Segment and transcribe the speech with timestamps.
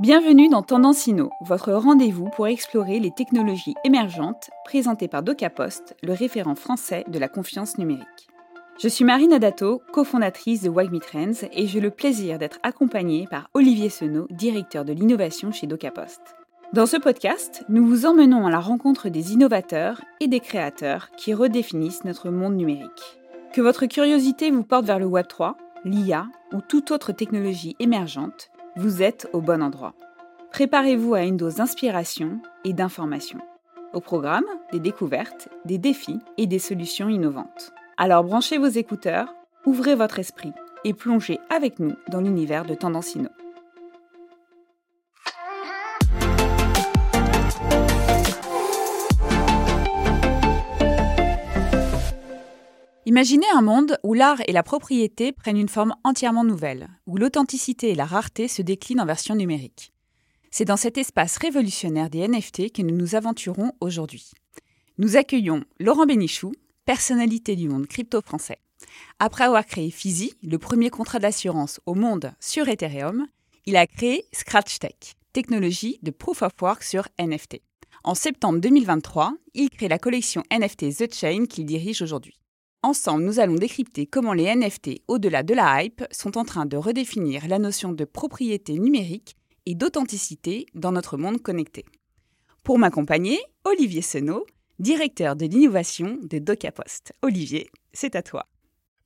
[0.00, 6.14] Bienvenue dans Tendance Inno, votre rendez-vous pour explorer les technologies émergentes présentées par DocaPost, le
[6.14, 8.28] référent français de la confiance numérique.
[8.80, 13.50] Je suis Marine Adato, cofondatrice de Wagme Trends et j'ai le plaisir d'être accompagnée par
[13.52, 16.20] Olivier Senot, directeur de l'innovation chez DocaPost.
[16.72, 21.34] Dans ce podcast, nous vous emmenons à la rencontre des innovateurs et des créateurs qui
[21.34, 23.20] redéfinissent notre monde numérique.
[23.52, 25.52] Que votre curiosité vous porte vers le Web3,
[25.84, 29.94] l'IA ou toute autre technologie émergente, vous êtes au bon endroit.
[30.50, 33.38] Préparez-vous à une dose d'inspiration et d'information.
[33.92, 37.72] Au programme, des découvertes, des défis et des solutions innovantes.
[37.98, 39.34] Alors branchez vos écouteurs,
[39.66, 40.52] ouvrez votre esprit
[40.84, 43.14] et plongez avec nous dans l'univers de Tendance
[53.12, 57.90] Imaginez un monde où l'art et la propriété prennent une forme entièrement nouvelle, où l'authenticité
[57.90, 59.92] et la rareté se déclinent en version numérique.
[60.50, 64.30] C'est dans cet espace révolutionnaire des NFT que nous nous aventurons aujourd'hui.
[64.96, 66.54] Nous accueillons Laurent Bénichou,
[66.86, 68.56] personnalité du monde crypto-français.
[69.18, 73.26] Après avoir créé Fizi, le premier contrat d'assurance au monde sur Ethereum,
[73.66, 77.60] il a créé ScratchTech, technologie de proof of work sur NFT.
[78.04, 82.38] En septembre 2023, il crée la collection NFT The Chain qu'il dirige aujourd'hui.
[82.84, 86.76] Ensemble, nous allons décrypter comment les NFT, au-delà de la hype, sont en train de
[86.76, 91.84] redéfinir la notion de propriété numérique et d'authenticité dans notre monde connecté.
[92.64, 94.46] Pour m'accompagner, Olivier Senot,
[94.80, 97.12] directeur de l'innovation de DocaPost.
[97.22, 98.46] Olivier, c'est à toi.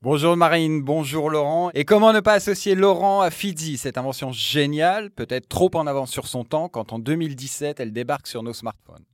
[0.01, 1.71] Bonjour Marine, bonjour Laurent.
[1.75, 6.11] Et comment ne pas associer Laurent à Fidzi, cette invention géniale, peut-être trop en avance
[6.11, 9.05] sur son temps, quand en 2017 elle débarque sur nos smartphones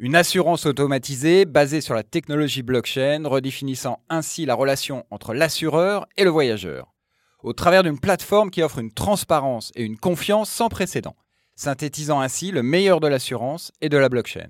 [0.00, 6.22] une assurance automatisée basée sur la technologie blockchain, redéfinissant ainsi la relation entre l'assureur et
[6.22, 6.94] le voyageur,
[7.42, 11.16] au travers d'une plateforme qui offre une transparence et une confiance sans précédent,
[11.56, 14.48] synthétisant ainsi le meilleur de l'assurance et de la blockchain.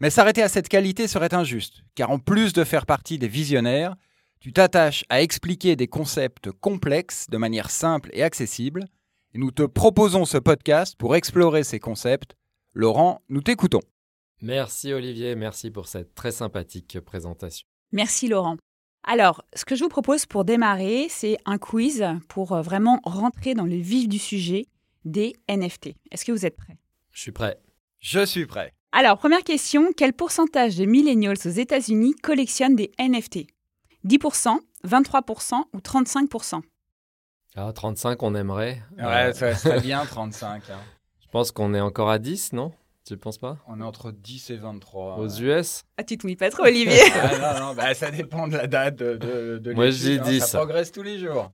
[0.00, 3.96] Mais s'arrêter à cette qualité serait injuste, car en plus de faire partie des visionnaires,
[4.38, 8.84] tu t'attaches à expliquer des concepts complexes de manière simple et accessible,
[9.34, 12.36] et nous te proposons ce podcast pour explorer ces concepts.
[12.74, 13.80] Laurent, nous t'écoutons.
[14.40, 17.66] Merci Olivier, merci pour cette très sympathique présentation.
[17.92, 18.56] Merci Laurent.
[19.02, 23.54] Alors, ce que je vous propose pour démarrer, c'est un quiz pour euh, vraiment rentrer
[23.54, 24.66] dans le vif du sujet
[25.04, 25.94] des NFT.
[26.10, 26.76] Est-ce que vous êtes prêts?
[27.12, 27.58] Je suis prêt.
[28.00, 28.74] Je suis prêt.
[28.92, 33.46] Alors, première question, quel pourcentage de millennials aux États-Unis collectionnent des NFT
[34.04, 36.62] 10%, 23% ou 35%
[37.56, 38.82] Ah, 35, on aimerait.
[38.96, 40.62] Ouais, ça serait bien 35.
[40.70, 40.78] Hein.
[41.20, 42.72] Je pense qu'on est encore à 10, non?
[43.08, 45.18] Tu ne penses pas On est entre 10 et 23.
[45.18, 48.48] Aux US Ah, tu te mouilles pas trop, Olivier ah, Non, non, bah, ça dépend
[48.48, 50.42] de la date de, de, de Moi, j'ai 10.
[50.42, 51.50] Hein, ça progresse tous les jours.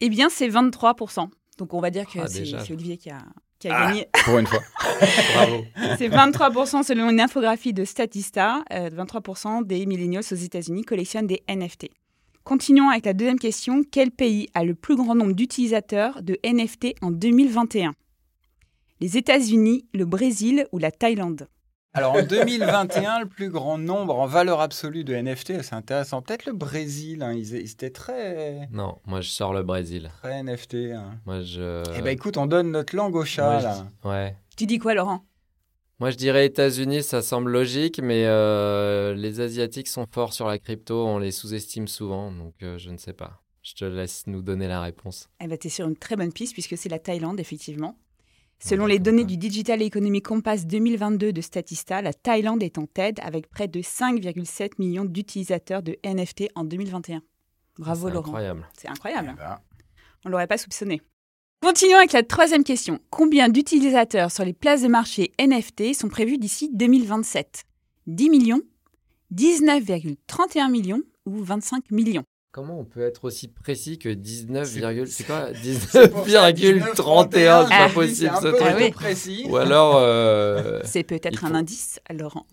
[0.00, 1.28] Eh bien, c'est 23%.
[1.58, 3.22] Donc, on va dire que ah, c'est Olivier qui a,
[3.58, 4.08] qui a ah, gagné.
[4.24, 4.60] Pour une fois.
[5.34, 5.64] Bravo.
[5.98, 8.62] C'est 23% selon une infographie de Statista.
[8.70, 11.88] 23% euh, des millennials aux États-Unis collectionnent des NFT.
[12.44, 13.82] Continuons avec la deuxième question.
[13.88, 17.92] Quel pays a le plus grand nombre d'utilisateurs de NFT en 2021
[19.02, 21.48] les États-Unis, le Brésil ou la Thaïlande
[21.94, 26.22] alors en 2021, le plus grand nombre en valeur absolue de NFT, c'est intéressant.
[26.22, 28.66] Peut-être le Brésil, hein, ils, étaient très.
[28.72, 30.10] Non, moi je sors le Brésil.
[30.22, 30.74] Très NFT.
[30.94, 31.18] Hein.
[31.26, 31.82] Moi je.
[31.94, 33.86] Eh ben écoute, on donne notre langue au chat là.
[34.04, 34.34] Ouais.
[34.56, 35.22] Tu dis quoi, Laurent?
[36.00, 40.58] Moi je dirais États-Unis, ça semble logique, mais euh, les Asiatiques sont forts sur la
[40.58, 43.42] crypto, on les sous-estime souvent, donc euh, je ne sais pas.
[43.60, 45.28] Je te laisse nous donner la réponse.
[45.44, 47.98] Eh ben, tu es sur une très bonne piste puisque c'est la Thaïlande, effectivement.
[48.64, 53.18] Selon les données du Digital Economy Compass 2022 de Statista, la Thaïlande est en tête
[53.20, 57.22] avec près de 5,7 millions d'utilisateurs de NFT en 2021.
[57.78, 58.28] Bravo Laurent.
[58.28, 58.68] Incroyable.
[58.78, 59.34] C'est incroyable.
[60.24, 61.02] On ne l'aurait pas soupçonné.
[61.60, 63.00] Continuons avec la troisième question.
[63.10, 67.64] Combien d'utilisateurs sur les places de marché NFT sont prévus d'ici 2027
[68.06, 68.62] 10 millions
[69.34, 72.24] 19,31 millions ou 25 millions?
[72.52, 74.68] Comment on peut être aussi précis que 19,
[75.08, 78.60] c'est quoi 19,31 C'est pas possible ce truc.
[78.62, 79.46] Ah précis.
[79.48, 82.46] Ou alors euh, C'est peut-être un indice, Laurent.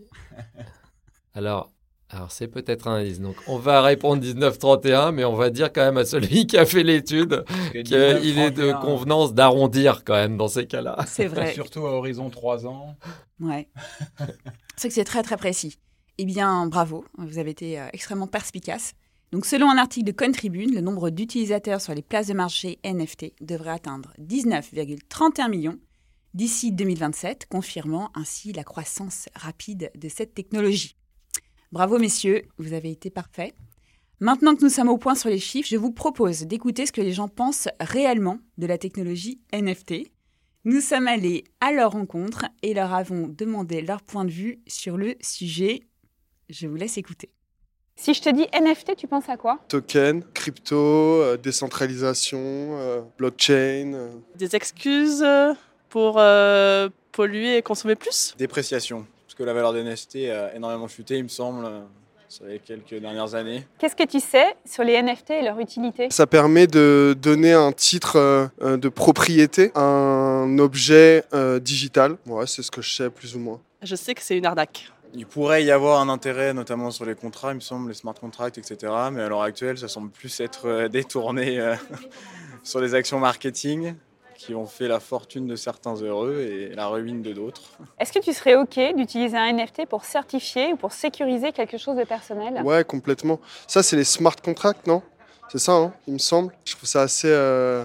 [1.36, 1.70] alors
[2.10, 3.20] alors c'est peut-être un indice.
[3.20, 6.66] Donc on va répondre 1931 mais on va dire quand même à celui qui a
[6.66, 7.44] fait l'étude
[7.74, 11.04] qu'il est de convenance d'arrondir quand même dans ces cas-là.
[11.08, 11.54] C'est vrai.
[11.54, 12.96] Surtout à horizon 3 ans.
[13.42, 13.68] Ouais.
[14.78, 15.78] c'est que c'est très très précis.
[16.18, 18.94] Eh bien, bravo, vous avez été euh, extrêmement perspicace.
[19.32, 23.34] Donc, selon un article de Contribune, le nombre d'utilisateurs sur les places de marché NFT
[23.42, 25.80] devrait atteindre 19,31 millions
[26.34, 30.96] d'ici 2027, confirmant ainsi la croissance rapide de cette technologie.
[31.72, 33.54] Bravo messieurs, vous avez été parfaits.
[34.20, 37.02] Maintenant que nous sommes au point sur les chiffres, je vous propose d'écouter ce que
[37.02, 40.12] les gens pensent réellement de la technologie NFT.
[40.66, 44.98] Nous sommes allés à leur rencontre et leur avons demandé leur point de vue sur
[44.98, 45.82] le sujet.
[46.50, 47.30] Je vous laisse écouter.
[48.02, 49.60] Si je te dis NFT, tu penses à quoi?
[49.68, 53.92] Token, crypto, euh, décentralisation, euh, blockchain.
[53.94, 54.10] euh.
[54.36, 55.26] Des excuses
[55.90, 58.34] pour euh, polluer et consommer plus?
[58.38, 61.68] Dépréciation, parce que la valeur des NFT a énormément chuté, il me semble,
[62.30, 63.68] sur les quelques dernières années.
[63.80, 66.08] Qu'est-ce que tu sais sur les NFT et leur utilité?
[66.10, 72.16] Ça permet de donner un titre de propriété à un objet euh, digital.
[72.26, 73.60] Ouais, c'est ce que je sais plus ou moins.
[73.82, 74.90] Je sais que c'est une arnaque.
[75.14, 78.14] Il pourrait y avoir un intérêt, notamment sur les contrats, il me semble, les smart
[78.14, 78.94] contracts, etc.
[79.12, 81.76] Mais à l'heure actuelle, ça semble plus être euh, détourné euh,
[82.64, 83.96] sur les actions marketing
[84.40, 87.62] qui ont fait la fortune de certains heureux et la ruine de d'autres.
[88.00, 91.98] Est-ce que tu serais OK d'utiliser un NFT pour certifier ou pour sécuriser quelque chose
[91.98, 92.62] de personnel?
[92.64, 93.42] Ouais, complètement.
[93.68, 95.02] Ça, c'est les smart contracts, non?
[95.52, 96.54] C'est ça, hein, il me semble.
[96.64, 97.84] Je trouve ça assez, euh,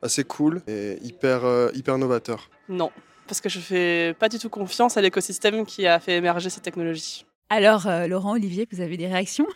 [0.00, 2.48] assez cool et hyper, euh, hyper novateur.
[2.68, 2.92] Non,
[3.28, 6.60] parce que je fais pas du tout confiance à l'écosystème qui a fait émerger ces
[6.60, 7.24] technologies.
[7.50, 9.46] Alors, euh, Laurent, Olivier, vous avez des réactions?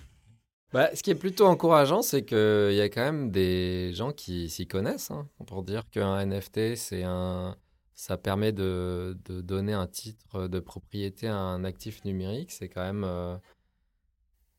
[0.72, 4.48] Bah, ce qui est plutôt encourageant, c'est qu'il y a quand même des gens qui
[4.48, 5.10] s'y connaissent.
[5.10, 7.56] hein, pour dire qu'un NFT, c'est un,
[7.94, 12.50] ça permet de, de donner un titre de propriété à un actif numérique.
[12.50, 13.36] C'est quand même, euh,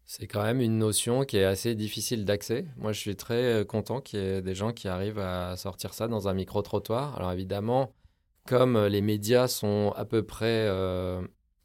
[0.06, 2.66] c'est quand même une notion qui est assez difficile d'accès.
[2.78, 5.96] Moi, je suis très euh, content qu'il y ait des gens qui arrivent à sortir
[5.96, 7.16] ça dans un micro-trottoir.
[7.18, 7.92] Alors évidemment,
[8.48, 11.22] comme euh, les médias sont à peu près, euh,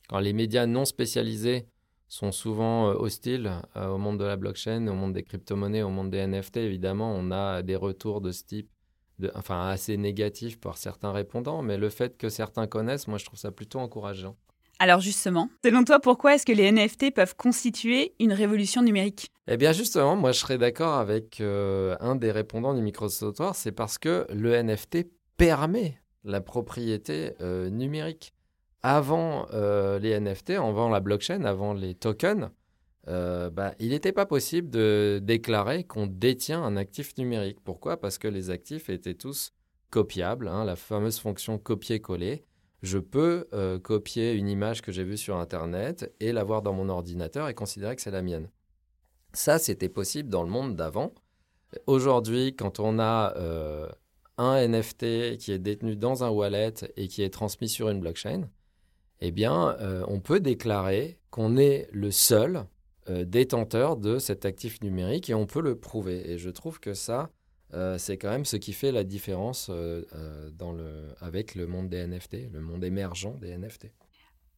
[0.09, 1.67] alors les médias non spécialisés
[2.09, 5.91] sont souvent euh, hostiles euh, au monde de la blockchain, au monde des crypto-monnaies, au
[5.91, 6.59] monde des NFT.
[6.59, 8.71] Évidemment, on a des retours de ce type,
[9.19, 13.27] de, enfin assez négatifs par certains répondants, mais le fait que certains connaissent, moi je
[13.27, 14.37] trouve ça plutôt encourageant.
[14.81, 19.33] Alors justement, selon toi, pourquoi est-ce que les NFT peuvent constituer une révolution numérique?
[19.49, 23.73] Eh bien justement, moi je serais d'accord avec euh, un des répondants du micro-trottoir, c'est
[23.73, 28.35] parce que le NFT permet la propriété euh, numérique.
[28.83, 32.51] Avant euh, les NFT, avant la blockchain, avant les tokens,
[33.09, 37.59] euh, bah, il n'était pas possible de déclarer qu'on détient un actif numérique.
[37.65, 37.97] Pourquoi?
[37.99, 39.53] Parce que les actifs étaient tous
[39.91, 42.45] copiables, hein, la fameuse fonction copier-coller.
[42.83, 43.49] Je peux
[43.83, 47.97] copier une image que j'ai vue sur Internet et l'avoir dans mon ordinateur et considérer
[47.97, 48.49] que c'est la mienne.
[49.33, 51.13] Ça, c'était possible dans le monde d'avant.
[51.89, 53.35] Aujourd'hui, quand on a
[54.39, 58.49] un NFT qui est détenu dans un wallet et qui est transmis sur une blockchain,
[59.21, 62.65] eh bien, euh, on peut déclarer qu'on est le seul
[63.11, 66.31] euh, détenteur de cet actif numérique et on peut le prouver.
[66.31, 67.31] Et je trouve que ça,
[67.75, 69.71] euh, c'est quand même ce qui fait la différence
[71.21, 73.91] avec le monde des NFT, le monde émergent des NFT.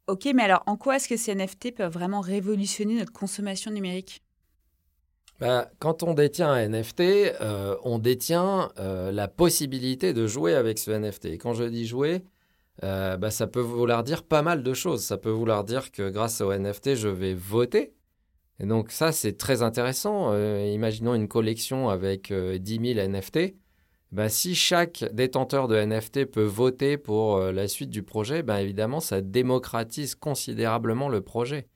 [0.06, 4.22] Ok, mais alors en quoi est-ce que ces NFT peuvent vraiment révolutionner notre consommation numérique?
[5.40, 10.78] Bah, quand on détient un NFT, euh, on détient euh, la possibilité de jouer avec
[10.78, 11.26] ce NFT.
[11.26, 12.24] Et quand je dis jouer,
[12.84, 15.02] euh, bah, ça peut vouloir dire pas mal de choses.
[15.02, 17.94] Ça peut vouloir dire que grâce au NFT, je vais voter.
[18.58, 20.36] Et donc ça, c'est très intéressant.
[20.36, 23.54] Imaginons une collection avec euh, 10 000 NFT.
[24.28, 29.22] Si chaque détenteur de NFT peut voter pour la suite du projet, bah, évidemment, ça
[29.22, 31.68] démocratise considérablement le projet.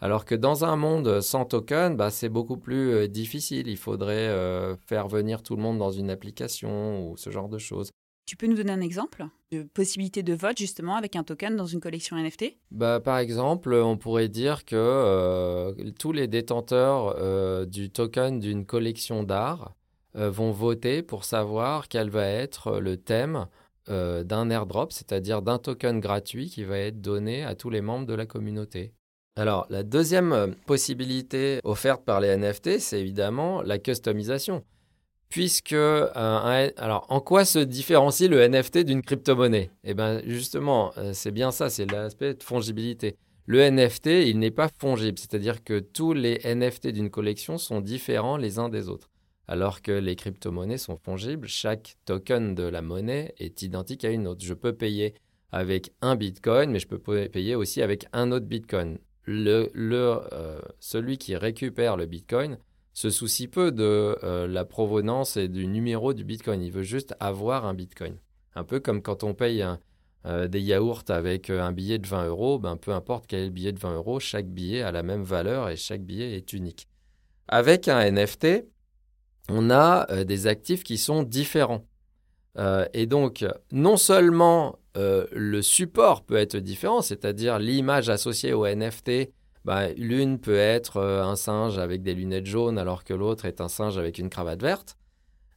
[0.00, 3.68] Alors que dans un monde sans token, bah, c'est beaucoup plus euh, difficile.
[3.68, 7.58] Il faudrait euh, faire venir tout le monde dans une application ou ce genre de
[7.58, 7.90] choses.
[8.30, 11.66] Tu peux nous donner un exemple de possibilité de vote justement avec un token dans
[11.66, 17.66] une collection NFT Bah, par exemple, on pourrait dire que euh, tous les détenteurs euh,
[17.66, 19.74] du token d'une collection d'art
[20.14, 23.46] euh, vont voter pour savoir quel va être le thème
[23.88, 28.14] d'un airdrop, c'est-à-dire d'un token gratuit qui va être donné à tous les membres de
[28.14, 28.92] la communauté.
[29.36, 34.64] Alors, la deuxième euh, possibilité offerte par les NFT, c'est évidemment la customisation.
[35.28, 39.70] Puisque, euh, alors, en quoi se différencie le NFT d'une crypto-monnaie?
[39.84, 43.16] Eh bien, justement, euh, c'est bien ça, c'est l'aspect de fongibilité.
[43.46, 48.36] Le NFT, il n'est pas fongible, c'est-à-dire que tous les NFT d'une collection sont différents
[48.36, 49.08] les uns des autres.
[49.46, 54.26] Alors que les crypto-monnaies sont fongibles, chaque token de la monnaie est identique à une
[54.26, 54.44] autre.
[54.44, 55.14] Je peux payer
[55.52, 58.98] avec un bitcoin, mais je peux payer aussi avec un autre bitcoin.
[59.24, 62.58] Le, euh, celui qui récupère le bitcoin
[62.92, 66.62] se soucie peu de euh, la provenance et du numéro du bitcoin.
[66.62, 68.16] Il veut juste avoir un bitcoin.
[68.54, 69.64] Un peu comme quand on paye
[70.26, 73.50] euh, des yaourts avec un billet de 20 euros, ben, peu importe quel est le
[73.50, 76.88] billet de 20 euros, chaque billet a la même valeur et chaque billet est unique.
[77.46, 78.64] Avec un NFT,
[79.48, 81.84] on a des actifs qui sont différents.
[82.92, 89.30] Et donc, non seulement euh, le support peut être différent, c'est-à-dire l'image associée au NFT,
[89.64, 93.60] bah, l'une peut être euh, un singe avec des lunettes jaunes alors que l'autre est
[93.60, 94.96] un singe avec une cravate verte,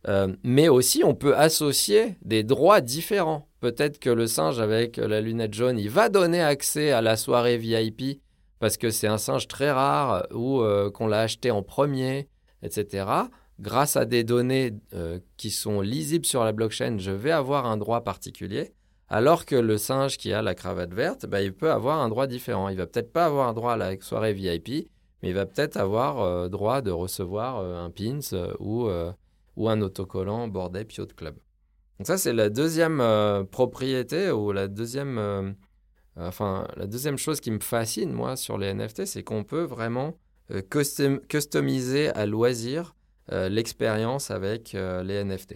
[0.05, 3.47] Euh, mais aussi, on peut associer des droits différents.
[3.61, 7.57] Peut-être que le singe avec la lunette jaune, il va donner accès à la soirée
[7.57, 8.19] VIP
[8.59, 10.61] parce que c'est un singe très rare ou
[10.93, 12.27] qu'on l'a acheté en premier,
[12.63, 13.05] etc.
[13.61, 14.73] Grâce à des données
[15.37, 18.73] qui sont lisibles sur la blockchain, je vais avoir un droit particulier.
[19.13, 22.27] Alors que le singe qui a la cravate verte, bah, il peut avoir un droit
[22.27, 22.69] différent.
[22.69, 24.89] Il va peut-être pas avoir un droit à la soirée VIP,
[25.21, 28.19] mais il va peut-être avoir droit de recevoir un pins
[28.59, 28.89] ou
[29.55, 31.35] ou un autocollant bordé Piot Club.
[31.99, 35.51] Donc ça, c'est la deuxième euh, propriété ou la deuxième, euh,
[36.17, 40.17] enfin, la deuxième chose qui me fascine, moi, sur les NFT, c'est qu'on peut vraiment
[40.51, 40.61] euh,
[41.29, 42.95] customiser à loisir
[43.29, 45.53] l'expérience avec les NFT.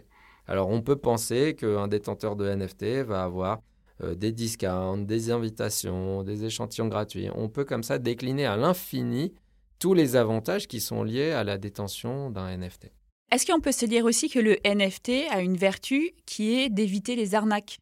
[0.47, 3.61] Alors, on peut penser qu'un détenteur de NFT va avoir
[4.03, 7.29] des discounts, des invitations, des échantillons gratuits.
[7.33, 9.33] On peut comme ça décliner à l'infini
[9.79, 12.91] tous les avantages qui sont liés à la détention d'un NFT.
[13.31, 17.15] Est-ce qu'on peut se dire aussi que le NFT a une vertu qui est d'éviter
[17.15, 17.79] les arnaques?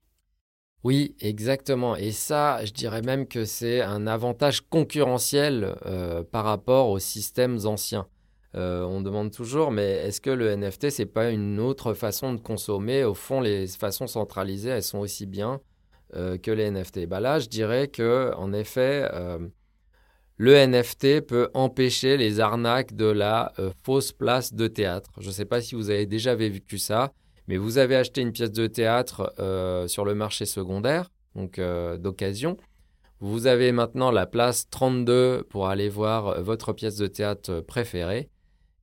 [0.84, 1.96] Oui, exactement.
[1.96, 7.60] Et ça, je dirais même que c'est un avantage concurrentiel euh, par rapport aux systèmes
[7.66, 8.08] anciens.
[8.56, 12.40] Euh, on demande toujours, mais est-ce que le NFT, c'est pas une autre façon de
[12.40, 13.04] consommer?
[13.04, 15.60] Au fond, les façons centralisées, elles sont aussi bien
[16.16, 17.06] euh, que les NFT.
[17.08, 19.10] Bah là, je dirais que, en effet,
[20.38, 25.12] le NFT peut empêcher les arnaques de la euh, fausse place de théâtre.
[25.20, 27.14] Je ne sais pas si vous avez déjà vécu ça,
[27.48, 31.98] mais vous avez acheté une pièce de théâtre euh, sur le marché secondaire, donc euh,
[31.98, 32.58] d'occasion.
[33.22, 38.30] Vous avez maintenant la place 32 pour aller voir votre pièce de théâtre préférée.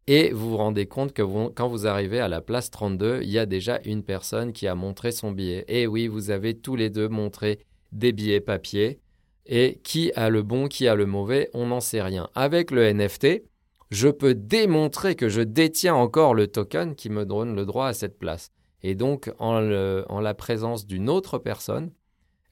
[0.09, 3.39] Et vous vous rendez compte que quand vous arrivez à la place 32, il y
[3.39, 5.65] a déjà une personne qui a montré son billet.
[5.69, 7.61] Et oui, vous avez tous les deux montré
[7.93, 8.99] des billets papier.
[9.47, 12.29] Et qui a le bon, qui a le mauvais, on n'en sait rien.
[12.35, 13.43] Avec le NFT,
[13.91, 17.93] je peux démontrer que je détiens encore le token qui me donne le droit à
[17.93, 18.51] cette place.
[18.83, 21.93] Et donc, en, la présence d'une autre personne,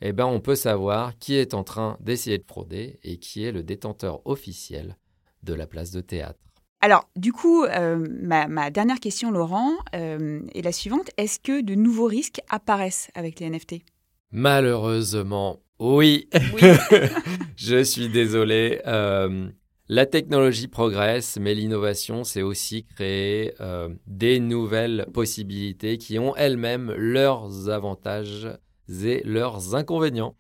[0.01, 3.53] eh ben, on peut savoir qui est en train d'essayer de frauder et qui est
[3.53, 4.97] le détenteur officiel
[5.43, 6.50] de la place de théâtre.
[6.83, 11.11] Alors, du coup, euh, ma, dernière question, Laurent, euh, est la suivante.
[11.19, 13.83] Est-ce que de nouveaux risques apparaissent avec les NFT
[14.33, 16.29] Malheureusement, oui,
[17.57, 18.81] je suis désolé.
[18.87, 19.49] Euh,
[19.89, 23.53] la technologie progresse, mais l'innovation, c'est aussi créer
[24.07, 28.49] des nouvelles possibilités qui ont elles-mêmes leurs avantages
[28.89, 30.37] et leurs inconvénients.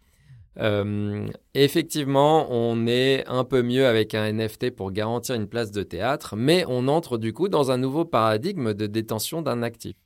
[0.59, 5.83] Euh, effectivement, on est un peu mieux avec un NFT pour garantir une place de
[5.83, 9.97] théâtre, mais on entre du coup dans un nouveau paradigme de détention d'un actif.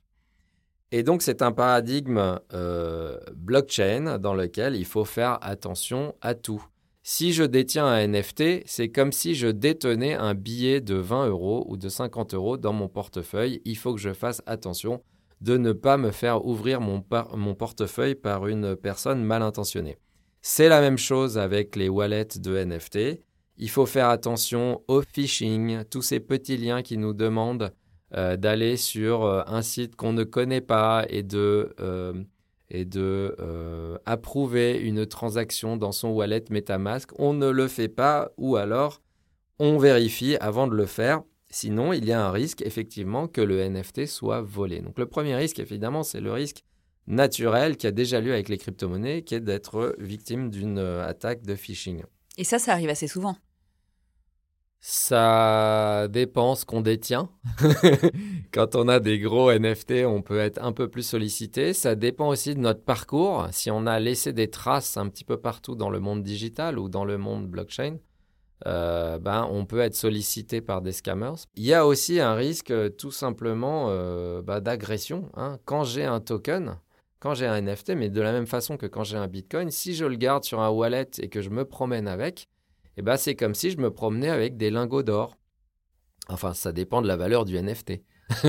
[0.91, 6.63] Et donc, c'est un paradigme euh, blockchain dans lequel il faut faire attention à tout.
[7.03, 11.65] Si je détiens un NFT, c'est comme si je détenais un billet de 20 euros
[11.67, 13.61] ou de 50 euros dans mon portefeuille.
[13.65, 15.03] Il faut que je fasse attention
[15.41, 17.03] de ne pas me faire ouvrir mon,
[17.35, 19.97] mon portefeuille par une personne mal intentionnée.
[20.47, 23.19] C'est la même chose avec les wallets de NFT.
[23.57, 27.73] Il faut faire attention au phishing, tous ces petits liens qui nous demandent
[28.15, 35.07] euh, d'aller sur euh, un site qu'on ne connaît pas et de, euh, approuver une
[35.07, 37.09] transaction dans son wallet MetaMask.
[37.17, 39.01] On ne le fait pas ou alors
[39.57, 41.23] on vérifie avant de le faire.
[41.49, 44.81] Sinon, il y a un risque effectivement que le NFT soit volé.
[44.81, 46.63] Donc le premier risque, évidemment, c'est le risque
[47.07, 51.55] naturel qui a déjà lieu avec les crypto-monnaies, qui est d'être victime d'une attaque de
[51.55, 52.03] phishing.
[52.37, 53.37] Et ça, ça arrive assez souvent.
[54.87, 57.31] Ça dépend ce qu'on détient.
[58.53, 61.73] Quand on a des gros NFT, on peut être un peu plus sollicité.
[61.73, 63.47] Ça dépend aussi de notre parcours.
[63.51, 66.87] Si on a laissé des traces un petit peu partout dans le monde digital ou
[66.87, 67.97] dans le monde blockchain,
[68.67, 71.47] euh, ben, on peut être sollicité par des scammers.
[71.55, 75.31] Il y a aussi un risque tout simplement euh, bah, d'agression.
[75.35, 75.57] Hein.
[75.65, 76.77] Quand j'ai un token,
[77.25, 79.95] quand j'ai un NFT, mais de la même façon que quand j'ai un Bitcoin, si
[79.95, 82.47] je le garde sur un wallet et que je me promène avec,
[82.97, 85.35] eh ben, c'est comme si je me promenais avec des lingots d'or.
[86.29, 87.93] Enfin, ça dépend de la valeur du NFT.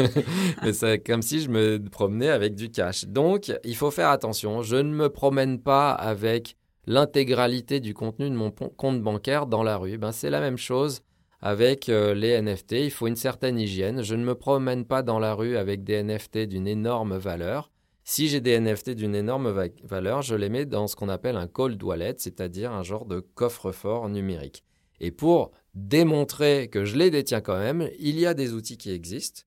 [0.63, 3.07] Mais c'est comme si je me promenais avec du cash.
[3.07, 4.61] Donc, il faut faire attention.
[4.61, 9.79] Je ne me promène pas avec l'intégralité du contenu de mon compte bancaire dans la
[9.79, 9.97] rue.
[9.97, 11.01] Ben, c'est la même chose
[11.41, 12.73] avec euh, les NFT.
[12.73, 14.03] Il faut une certaine hygiène.
[14.03, 17.71] Je ne me promène pas dans la rue avec des NFT d'une énorme valeur.
[18.09, 19.51] Si j'ai des NFT d'une énorme
[19.83, 23.19] valeur, je les mets dans ce qu'on appelle un cold wallet, c'est-à-dire un genre de
[23.19, 24.63] coffre-fort numérique.
[25.01, 28.93] Et pour démontrer que je les détiens quand même, il y a des outils qui
[28.93, 29.43] existent.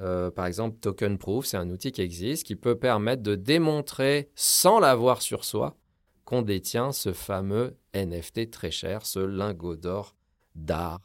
[0.00, 4.28] Euh, par exemple, Token Proof, c'est un outil qui existe qui peut permettre de démontrer
[4.34, 5.78] sans l'avoir sur soi
[6.26, 10.16] qu'on détient ce fameux NFT très cher, ce lingot d'or
[10.54, 11.00] d'art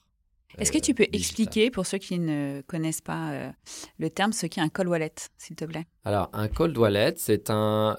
[0.58, 3.54] Est-ce que tu peux expliquer, pour ceux qui ne connaissent pas
[4.00, 5.86] le terme, ce qu'est un cold wallet, s'il te plaît?
[6.06, 7.96] Alors, un cold wallet, c'est un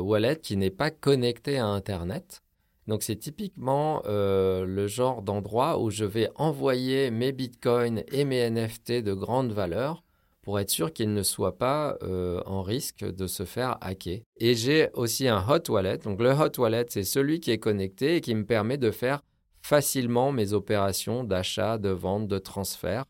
[0.00, 2.42] wallet qui n'est pas connecté à Internet.
[2.86, 9.02] Donc, c'est typiquement le genre d'endroit où je vais envoyer mes bitcoins et mes NFT
[9.02, 10.04] de grande valeur
[10.46, 14.20] pour être sûr qu'il ne soit pas euh, en risque de se faire hacker.
[14.36, 15.98] Et j'ai aussi un hot wallet.
[15.98, 19.22] Donc le hot wallet, c'est celui qui est connecté et qui me permet de faire
[19.66, 23.04] facilement mes opérations d'achat, de vente, de transfert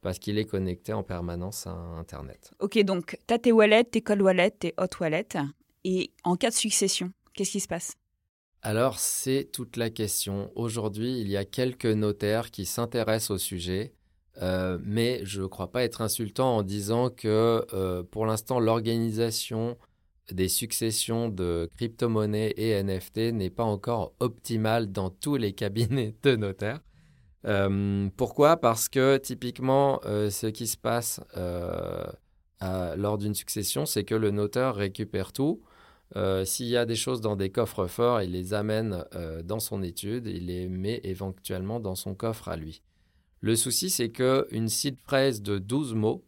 [0.00, 2.50] parce qu'il est connecté en permanence à Internet.
[2.60, 5.36] Ok, donc tu as tes wallets, tes cold wallets, tes hot wallets.
[5.84, 7.94] Et en cas de succession, qu'est-ce qui se passe?
[8.62, 10.50] Alors, c'est toute la question.
[10.54, 13.92] Aujourd'hui, il y a quelques notaires qui s'intéressent au sujet
[14.40, 19.76] euh, mais je ne crois pas être insultant en disant que euh, pour l'instant, l'organisation
[20.32, 26.36] des successions de crypto-monnaies et NFT n'est pas encore optimale dans tous les cabinets de
[26.36, 26.80] notaires.
[27.46, 28.56] Euh, pourquoi?
[28.56, 31.20] Parce que typiquement, ce qui se passe
[32.60, 35.62] lors d'une succession, c'est que le notaire récupère tout.
[36.44, 39.04] S'il y a des choses dans des coffres forts, il les amène
[39.44, 42.82] dans son étude, il les met éventuellement dans son coffre à lui.
[43.40, 46.24] Le souci, c'est qu'une seed phrase de 12 mots,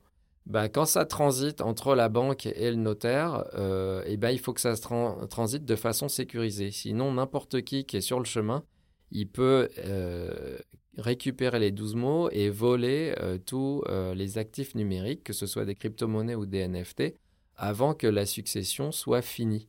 [0.50, 4.52] bah, quand ça transite entre la banque et le notaire, euh, eh ben, il faut
[4.52, 6.72] que ça transite de façon sécurisée.
[6.72, 8.64] Sinon, n'importe qui qui est sur le chemin,
[9.12, 10.58] il peut euh,
[10.98, 15.76] récupérer les 12 mots et voler euh, tous les actifs numériques, que ce soit des
[15.76, 17.14] crypto-monnaies ou des NFT,
[17.56, 19.68] avant que la succession soit finie.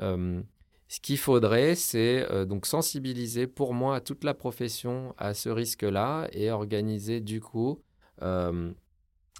[0.00, 6.50] Ce qu'il faudrait, c'est donc sensibiliser pour moi toute la profession à ce risque-là et
[6.50, 7.80] organiser du coup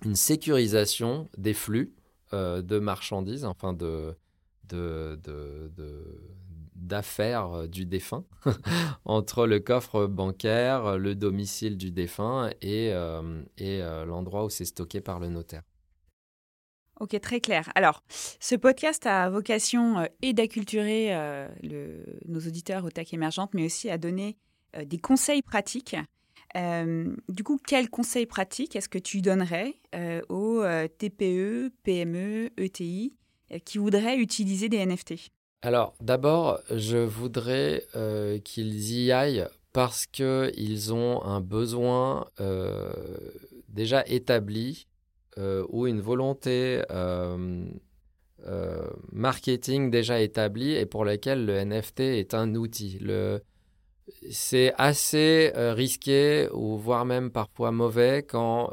[0.04, 1.94] une sécurisation des flux
[2.32, 4.16] euh, de marchandises, enfin de,
[6.74, 8.24] d'affaires du défunt
[9.04, 12.92] entre le coffre bancaire, le domicile du défunt et,
[13.58, 15.62] et l'endroit où c'est stocké par le notaire.
[16.98, 17.70] Ok, très clair.
[17.74, 21.46] Alors, ce podcast a vocation euh, et d'acculturer euh,
[22.26, 24.38] nos auditeurs aux tech émergentes, mais aussi à donner
[24.76, 25.96] euh, des conseils pratiques.
[26.54, 29.74] Du coup, quels conseils pratiques est-ce que tu donnerais
[30.28, 30.62] aux
[30.98, 33.14] TPE, PME, ETI
[33.64, 35.14] qui voudraient utiliser des NFT
[35.62, 37.84] Alors, d'abord, je voudrais
[38.44, 42.26] qu'ils y aillent parce qu'ils ont un besoin
[43.68, 44.86] déjà établi
[45.38, 47.66] euh, ou une volonté euh,
[48.46, 52.98] euh, marketing déjà établie et pour laquelle le NFT est un outil.
[54.30, 58.70] C'est assez risqué ou voire même parfois mauvais quand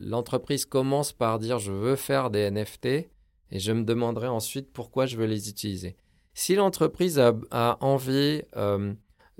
[0.00, 3.08] l'entreprise commence par dire je veux faire des NFT et
[3.58, 5.96] je me demanderai ensuite pourquoi je veux les utiliser.
[6.34, 8.42] Si l'entreprise a, envie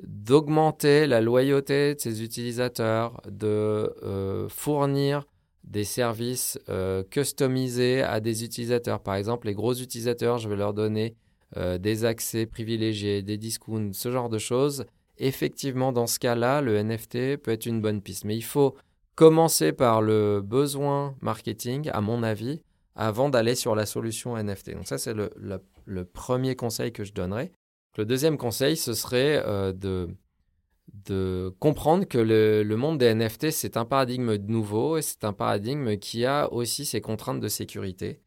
[0.03, 5.27] d'augmenter la loyauté de ses utilisateurs, de fournir
[5.65, 9.01] des services euh, customisés à des utilisateurs.
[9.01, 11.17] Par exemple, les gros utilisateurs, je vais leur donner
[11.57, 14.85] euh, des accès privilégiés, des discounts, ce genre de choses.
[15.23, 18.25] Effectivement, dans ce cas-là, le NFT peut être une bonne piste.
[18.25, 18.75] Mais il faut
[19.15, 22.63] commencer par le besoin marketing, à mon avis,
[22.97, 24.73] avant d'aller sur la solution NFT.
[24.75, 27.53] Donc ça, c'est le, premier conseil que je donnerais.
[27.99, 33.85] Le deuxième conseil, ce serait euh, de comprendre que le, monde des NFT, c'est un
[33.85, 38.21] paradigme nouveau et c'est un paradigme qui a aussi ses contraintes de sécurité.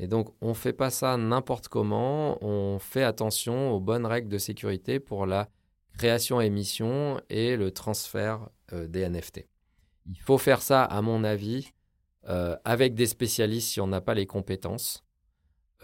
[0.00, 4.28] Et donc, on ne fait pas ça n'importe comment, on fait attention aux bonnes règles
[4.28, 5.48] de sécurité pour la
[6.00, 9.46] création, émission et le transfert euh, des NFT.
[10.06, 11.72] Il faut faire ça, à mon avis,
[12.26, 15.04] euh, avec des spécialistes si on n'a pas les compétences.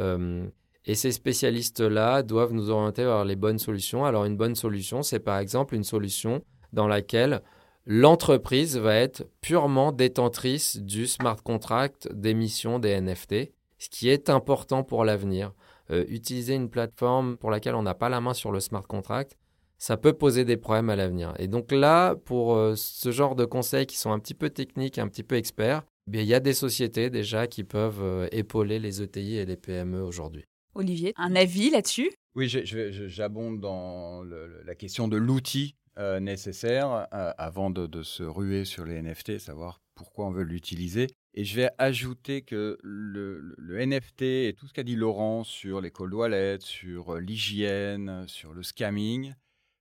[0.00, 0.48] Euh,
[0.86, 4.06] et ces spécialistes-là doivent nous orienter vers les bonnes solutions.
[4.06, 7.42] Alors une bonne solution, c'est par exemple une solution dans laquelle
[7.84, 14.82] l'entreprise va être purement détentrice du smart contract d'émission des NFT, ce qui est important
[14.82, 15.52] pour l'avenir.
[15.90, 19.36] Utiliser une plateforme pour laquelle on n'a pas la main sur le smart contract,
[19.78, 21.34] ça peut poser des problèmes à l'avenir.
[21.38, 24.98] Et donc là, pour euh, ce genre de conseils qui sont un petit peu techniques,
[24.98, 28.78] un petit peu experts, eh il y a des sociétés déjà qui peuvent euh, épauler
[28.78, 30.44] les ETI et les PME aujourd'hui.
[30.74, 32.10] Olivier, un avis là-dessus?
[32.34, 38.84] Oui, j'abonde dans la question de l'outil euh, nécessaire euh, avant de, se ruer sur
[38.84, 41.06] les NFT, savoir pourquoi on veut l'utiliser.
[41.32, 45.90] Et je vais ajouter que le, NFT et tout ce qu'a dit Laurent sur les
[45.90, 49.32] cold wallets, sur l'hygiène, sur le scamming,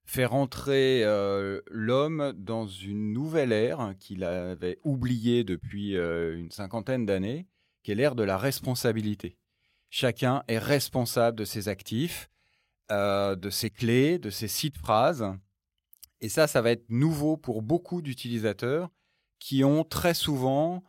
[0.06, 1.04] fait rentrer
[1.68, 7.48] l'homme dans une nouvelle ère qu'il avait oubliée depuis une cinquantaine d'années,
[7.84, 9.38] qui est l'ère de la responsabilité.
[9.90, 12.30] Chacun est responsable de ses actifs,
[12.92, 15.26] euh, de ses clés, de ses sites phrases.
[16.22, 18.90] Et ça, ça va être nouveau pour beaucoup d'utilisateurs
[19.40, 20.84] qui ont très souvent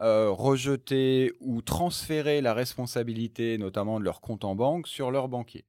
[0.00, 5.64] euh, rejeté ou transféré la responsabilité, notamment de leur compte en banque, sur leur banquier.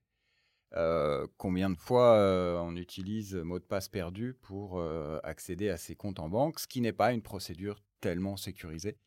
[0.76, 4.82] Euh, combien de fois euh, on utilise mot de passe perdu pour
[5.24, 8.98] accéder à ses comptes en banque, ce qui n'est pas une procédure tellement sécurisée.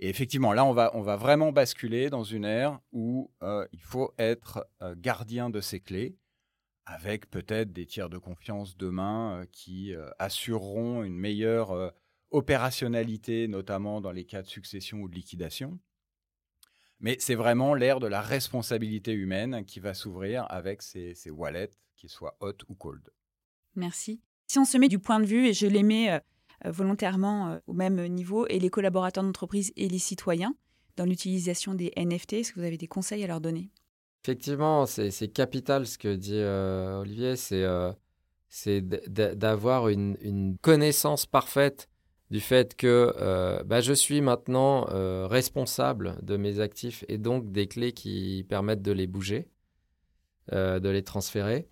[0.00, 3.32] Et effectivement, là, on va, on va vraiment basculer dans une ère où
[3.72, 6.16] il faut être gardien de ses clés,
[6.86, 11.92] avec peut-être des tiers de confiance demain qui assureront une meilleure
[12.30, 15.78] opérationnalité, notamment dans les cas de succession ou de liquidation.
[17.00, 22.10] Mais c'est vraiment l'ère de la responsabilité humaine qui va s'ouvrir avec ces, wallets, qu'ils
[22.10, 23.08] soient hot ou cold.
[23.76, 24.20] Merci.
[24.48, 26.18] Si on se met du point de vue, et je les mets euh,
[26.66, 30.54] euh, volontairement euh, au même niveau, et les collaborateurs d'entreprise et les citoyens,
[30.96, 33.70] dans l'utilisation des NFT, est-ce que vous avez des conseils à leur donner?
[34.24, 41.88] Effectivement, c'est capital ce que dit Olivier, c'est d'avoir une, connaissance parfaite
[42.30, 47.50] du fait que euh, bah, je suis maintenant euh, responsable de mes actifs et donc
[47.52, 49.48] des clés qui permettent de les bouger,
[50.52, 51.68] euh, de les transférer.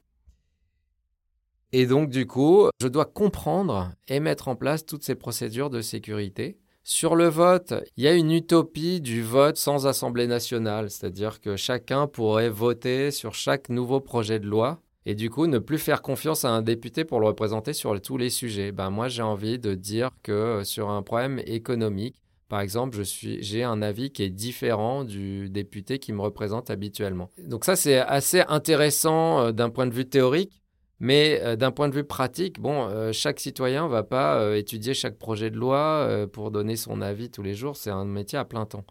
[1.73, 5.83] Et donc, du coup, je dois comprendre et mettre en place toutes ces procédures de
[5.83, 6.59] sécurité.
[6.85, 11.57] Sur le vote, il y a une utopie du vote sans Assemblée nationale, c'est-à-dire que
[11.57, 16.03] chacun pourrait voter sur chaque nouveau projet de loi et du coup ne plus faire
[16.03, 18.73] confiance à un député pour le représenter sur tous les sujets.
[18.73, 23.03] Ben moi j'ai envie de dire que euh, sur un problème économique, par exemple, je
[23.03, 27.31] suis, j'ai un avis qui est différent du député qui me représente habituellement.
[27.39, 30.61] Donc ça c'est assez intéressant euh, d'un point de vue théorique,
[30.99, 35.51] mais euh, d'un point de vue pratique, bon, chaque citoyen va pas étudier chaque projet
[35.51, 37.77] de loi pour donner son avis tous les jours.
[37.77, 38.85] C'est un métier à plein temps.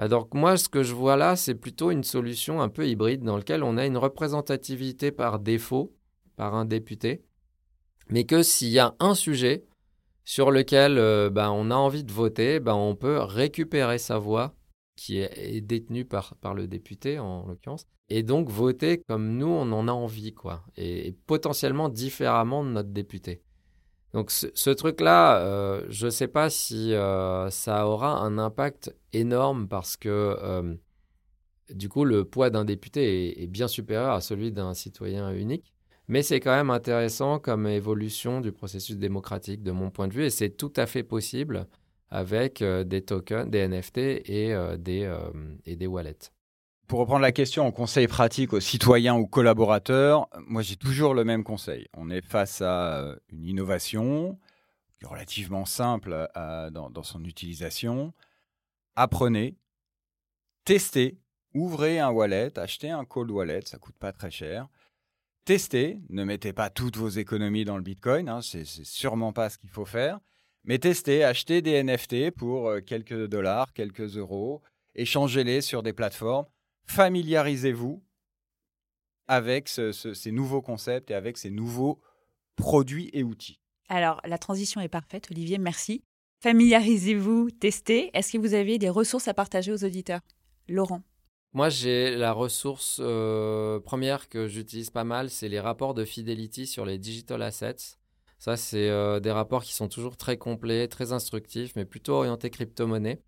[0.00, 3.36] Alors moi, ce que je vois là, c'est plutôt une solution un peu hybride dans
[3.36, 5.94] laquelle on a une représentativité par défaut,
[6.36, 7.22] par un député,
[8.08, 9.66] mais que s'il y a un sujet
[10.24, 14.54] sur lequel euh, ben, on a envie de voter, ben, on peut récupérer sa voix
[14.96, 19.70] qui est, détenue par, par le député en l'occurrence, et donc voter comme nous on
[19.70, 23.42] en a envie, quoi, et potentiellement différemment de notre député.
[24.12, 29.68] Donc ce, truc-là, euh, je ne sais pas si euh, ça aura un impact énorme
[29.68, 30.74] parce que euh,
[31.72, 35.72] du coup le poids d'un député est, bien supérieur à celui d'un citoyen unique.
[36.08, 40.24] Mais c'est quand même intéressant comme évolution du processus démocratique de mon point de vue
[40.24, 41.68] et c'est tout à fait possible
[42.08, 45.08] avec des tokens, des NFT et, des,
[45.66, 46.32] et des wallets.
[46.90, 51.22] Pour reprendre la question en conseil pratique aux citoyens ou collaborateurs, moi j'ai toujours le
[51.22, 51.86] même conseil.
[51.96, 54.40] On est face à euh, une innovation
[55.04, 58.12] relativement simple dans, son utilisation.
[58.96, 59.56] Apprenez,
[60.64, 61.20] testez,
[61.54, 64.66] ouvrez un wallet, achetez un cold wallet, ça coûte pas très cher.
[65.44, 69.58] Testez, ne mettez pas toutes vos économies dans le Bitcoin, hein, c'est sûrement pas ce
[69.58, 70.18] qu'il faut faire.
[70.64, 74.60] Mais testez, achetez des NFT pour euh, quelques dollars, quelques euros,
[74.96, 76.46] échangez-les sur des plateformes
[76.90, 78.02] familiarisez-vous
[79.28, 82.00] avec ces nouveaux concepts et avec ces nouveaux
[82.56, 83.60] produits et outils?
[83.88, 86.02] Alors, la transition est parfaite, Olivier, merci.
[86.42, 88.10] Familiarisez-vous, testez.
[88.12, 90.20] Est-ce que vous avez des ressources à partager aux auditeurs?
[90.68, 91.02] Laurent
[91.52, 96.64] moi, j'ai la ressource euh, première que j'utilise pas mal, c'est les rapports de Fidelity
[96.68, 97.96] sur les digital assets.
[98.38, 102.50] Ça, c'est euh, des rapports qui sont toujours très complets, très instructifs, mais plutôt orientés
[102.50, 103.20] crypto-monnaie.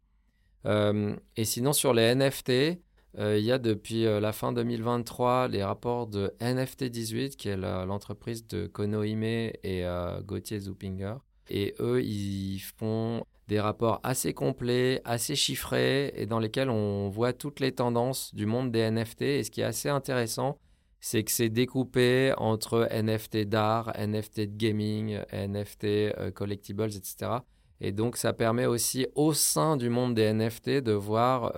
[0.67, 2.79] Euh, et sinon, sur les NFT,
[3.19, 7.57] euh, il y a depuis euh, la fin 2023 les rapports de NFT18, qui est
[7.57, 11.17] l'entreprise de Konohime et euh, Gauthier Zupinger.
[11.49, 17.35] Et eux, ils font des rapports assez complets, assez chiffrés, et dans lesquels on voit
[17.35, 19.23] toutes les tendances du monde des NFT.
[19.23, 20.59] Et ce qui est assez intéressant,
[21.01, 27.41] c'est que c'est découpé entre NFT d'art, NFT de gaming, NFT collectibles, etc.
[27.81, 31.53] Et donc, ça permet aussi au sein du monde des NFT de voir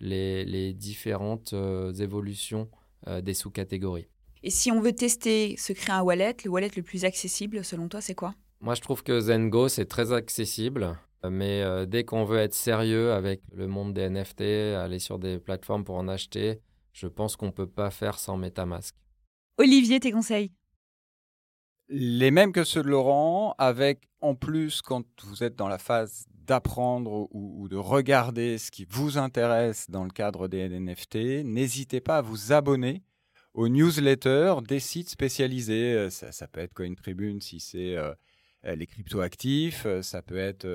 [0.00, 2.68] les, différentes euh, évolutions
[3.06, 4.08] euh, des sous-catégories.
[4.42, 7.88] Et si on veut tester se créer un wallet, le wallet le plus accessible selon
[7.88, 8.34] toi, c'est quoi?
[8.60, 10.96] Moi, je trouve que Zengo, c'est très accessible.
[11.30, 14.42] Mais euh, dès qu'on veut être sérieux avec le monde des NFT,
[14.76, 16.60] aller sur des plateformes pour en acheter,
[16.92, 18.94] je pense qu'on ne peut pas faire sans MetaMask.
[19.58, 20.52] Olivier, tes conseils?
[21.88, 26.26] Les mêmes que ceux de Laurent, avec en plus, quand vous êtes dans la phase
[26.46, 32.18] d'apprendre ou, de regarder ce qui vous intéresse dans le cadre des NFT, n'hésitez pas
[32.18, 33.02] à vous abonner
[33.52, 35.94] aux newsletters des sites spécialisés.
[35.94, 38.14] Euh, ça, peut être CoinTribune si c'est euh,
[38.64, 40.66] les cryptoactifs, euh, ça peut être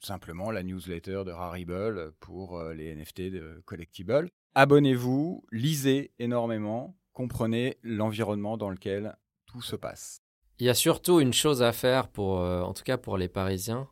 [0.00, 4.30] simplement la newsletter de Rarible pour les NFT de Collectible.
[4.54, 10.19] Abonnez-vous, lisez énormément, comprenez l'environnement dans lequel tout se passe.
[10.60, 13.88] Il y a surtout une chose à faire pour, en tout cas pour les Parisiens,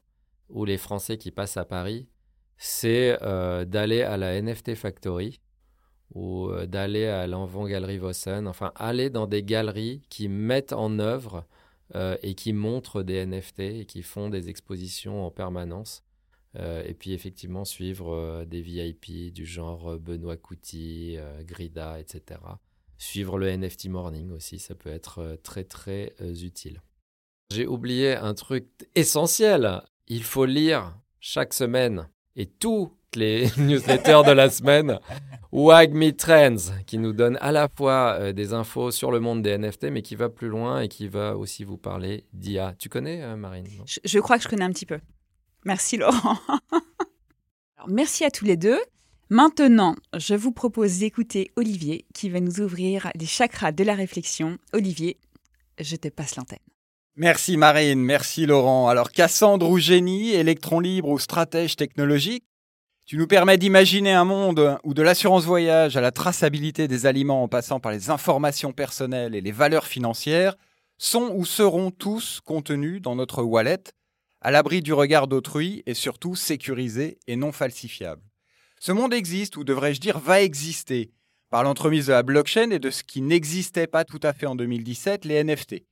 [0.48, 2.08] ou les Français qui passent à Paris,
[2.56, 5.40] c'est euh, d'aller à la NFT Factory
[6.14, 10.98] ou euh, d'aller à l'Envent Galerie Vossen, enfin aller dans des galeries qui mettent en
[10.98, 11.46] œuvre
[11.94, 16.02] euh, et qui montrent des NFT et qui font des expositions en permanence.
[16.58, 22.40] et puis effectivement suivre des VIP du genre Benoît Couty, Grida, etc.
[22.98, 26.82] Suivre le NFT Morning aussi, ça peut être très très utile.
[27.50, 29.80] J'ai oublié un truc essentiel.
[30.06, 34.98] Il faut lire chaque semaine et toutes les newsletters de la semaine
[35.50, 39.56] WAGME Trends, qui nous donne à la fois euh, des infos sur le monde des
[39.56, 42.74] NFT, mais qui va plus loin et qui va aussi vous parler d'IA.
[42.78, 45.00] Tu connais, euh, Marine je, crois que je connais un petit peu.
[45.64, 46.38] Merci, Laurent.
[47.88, 48.78] merci à tous les deux.
[49.30, 54.56] Maintenant, je vous propose d'écouter Olivier, qui va nous ouvrir les chakras de la réflexion.
[54.72, 55.18] Olivier,
[55.78, 56.58] je te passe l'antenne.
[57.14, 58.88] Merci Marine, merci Laurent.
[58.88, 62.44] Alors Cassandre ou génie, électron libre ou stratège technologique,
[63.04, 67.42] tu nous permets d'imaginer un monde où de l'assurance voyage à la traçabilité des aliments
[67.42, 70.56] en passant par les informations personnelles et les valeurs financières
[70.96, 73.82] sont ou seront tous contenus dans notre wallet,
[74.40, 78.27] à l'abri du regard d'autrui et surtout sécurisés et non falsifiables.
[78.80, 81.10] Ce monde existe, ou devrais-je dire va exister,
[81.50, 84.54] par l'entremise de la blockchain et de ce qui n'existait pas tout à fait en
[84.54, 85.82] 2017, les NFT.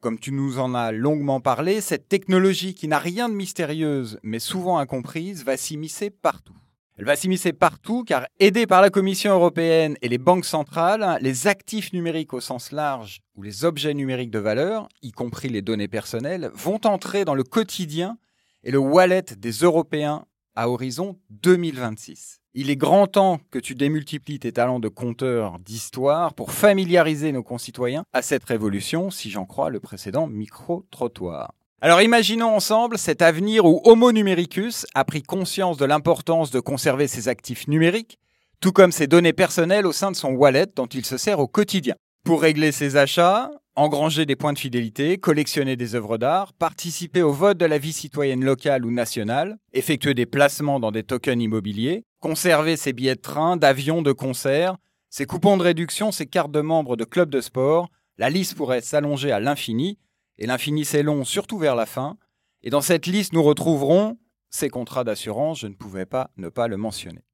[0.00, 4.38] Comme tu nous en as longuement parlé, cette technologie qui n'a rien de mystérieuse mais
[4.38, 6.54] souvent incomprise va s'immiscer partout.
[6.98, 11.46] Elle va s'immiscer partout car aidée par la Commission européenne et les banques centrales, les
[11.46, 15.88] actifs numériques au sens large ou les objets numériques de valeur, y compris les données
[15.88, 18.16] personnelles, vont entrer dans le quotidien
[18.62, 20.24] et le wallet des Européens
[20.56, 22.40] à horizon 2026.
[22.54, 27.42] Il est grand temps que tu démultiplies tes talents de conteur d'histoire pour familiariser nos
[27.42, 31.52] concitoyens à cette révolution, si j'en crois le précédent micro-trottoir.
[31.82, 37.06] Alors imaginons ensemble cet avenir où Homo numericus a pris conscience de l'importance de conserver
[37.06, 38.18] ses actifs numériques,
[38.60, 41.46] tout comme ses données personnelles au sein de son wallet dont il se sert au
[41.46, 41.94] quotidien.
[42.24, 47.32] Pour régler ses achats, engranger des points de fidélité, collectionner des œuvres d'art, participer au
[47.32, 52.04] vote de la vie citoyenne locale ou nationale, effectuer des placements dans des tokens immobiliers,
[52.20, 54.76] conserver ses billets de train, d'avion, de concert,
[55.10, 58.80] ses coupons de réduction, ses cartes de membres de clubs de sport, la liste pourrait
[58.80, 59.98] s'allonger à l'infini,
[60.38, 62.16] et l'infini c'est long, surtout vers la fin,
[62.62, 66.66] et dans cette liste nous retrouverons ces contrats d'assurance, je ne pouvais pas ne pas
[66.66, 67.24] le mentionner.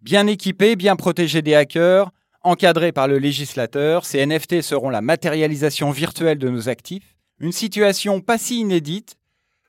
[0.00, 2.10] Bien équipés, bien protégés des hackers,
[2.48, 8.20] encadrés par le législateur, ces NFT seront la matérialisation virtuelle de nos actifs, une situation
[8.20, 9.16] pas si inédite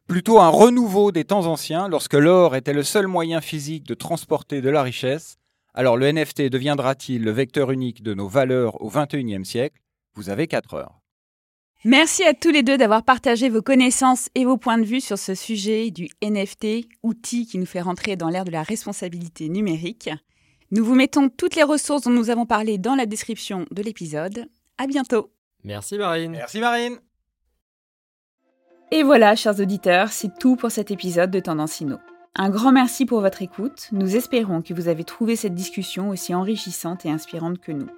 [0.07, 4.59] plutôt un renouveau des temps anciens, lorsque l'or était le seul moyen physique de transporter
[4.59, 5.35] de la richesse,
[5.75, 9.79] alors le NFT deviendra-t-il le vecteur unique de nos valeurs au XXIe siècle?
[10.15, 10.99] Vous avez 4 heures.
[11.85, 15.17] Merci à tous les deux d'avoir partagé vos connaissances et vos points de vue sur
[15.17, 20.09] ce sujet du NFT, outil qui nous fait rentrer dans l'ère de la responsabilité numérique.
[20.71, 24.45] Nous vous mettons toutes les ressources dont nous avons parlé dans la description de l'épisode.
[24.77, 25.31] À bientôt.
[25.63, 26.31] Merci Marine.
[26.31, 26.99] Merci Marine.
[28.91, 31.83] Et voilà, chers auditeurs, c'est tout pour cet épisode de Tendance
[32.35, 33.89] Un grand merci pour votre écoute.
[33.91, 37.89] Nous espérons que vous avez trouvé cette discussion aussi enrichissante et inspirante que nous.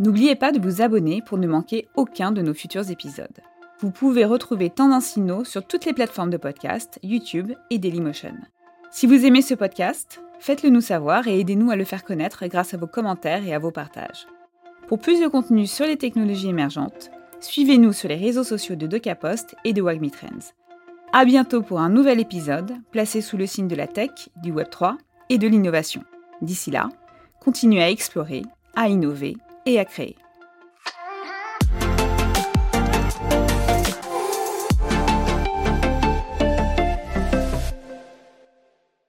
[0.00, 3.40] N'oubliez pas de vous abonner pour ne manquer aucun de nos futurs épisodes.
[3.78, 8.34] Vous pouvez retrouver Tendance sur toutes les plateformes de podcast, YouTube et Dailymotion.
[8.96, 12.74] Si vous aimez ce podcast, faites-le nous savoir et aidez-nous à le faire connaître grâce
[12.74, 14.28] à vos commentaires et à vos partages.
[14.86, 19.56] Pour plus de contenu sur les technologies émergentes, Suivez-nous sur les réseaux sociaux de DocaPost
[19.64, 20.54] et de Wagmi Trends.
[21.12, 24.96] À bientôt pour un nouvel épisode placé sous le signe de la tech, du Web3
[25.28, 26.04] et de l'innovation.
[26.40, 26.88] D'ici là,
[27.40, 28.42] continuez à explorer,
[28.76, 30.16] à innover et à créer.